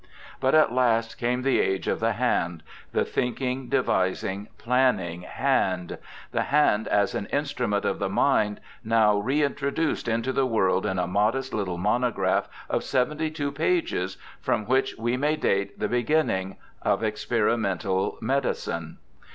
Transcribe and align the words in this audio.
But 0.39 0.55
at 0.55 0.73
last 0.73 1.19
came 1.19 1.43
the 1.43 1.59
age 1.59 1.87
of 1.87 1.99
the 1.99 2.13
hand— 2.13 2.63
the 2.91 3.05
thinking, 3.05 3.69
devising, 3.69 4.47
planning 4.57 5.21
hand; 5.21 5.99
the 6.31 6.41
hand 6.41 6.87
as 6.87 7.13
an 7.13 7.27
instrument 7.27 7.85
of 7.85 7.99
the 7.99 8.09
mind, 8.09 8.59
now 8.83 9.19
reintroduced 9.19 10.07
into 10.07 10.33
the 10.33 10.47
world 10.47 10.87
in 10.87 10.97
a 10.97 11.05
modest 11.05 11.53
little 11.53 11.77
monograph 11.77 12.49
of 12.67 12.83
seventy 12.83 13.29
two 13.29 13.51
pages, 13.51 14.17
from 14.39 14.65
which 14.65 14.97
we 14.97 15.17
may 15.17 15.35
date 15.35 15.77
the 15.77 15.87
beginning 15.87 16.55
of 16.81 17.03
experimental 17.03 18.17
medicine. 18.21 18.97